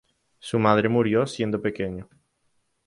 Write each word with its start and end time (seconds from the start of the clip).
Su 0.39 0.57
madre 0.57 0.89
murió 0.89 1.27
siendo 1.27 1.61
pequeño. 1.61 2.09